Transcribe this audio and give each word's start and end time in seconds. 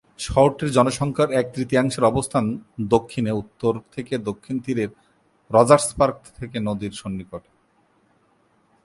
শহরটির 0.19 0.71
জনসংখ্যার 0.71 1.29
এক 1.31 1.45
তৃতীয়াংশের 1.55 2.03
অবস্থান 2.03 2.45
দক্ষিণে 2.89 3.31
উত্তর 3.31 3.73
থেকে 3.91 4.13
দক্ষিণ 4.19 4.55
তীরের 4.59 4.91
রজার্স 5.51 5.87
পার্ক 5.93 6.17
থেকে 6.37 6.57
নদীর 6.59 6.91
সন্নিকটে। 6.91 7.49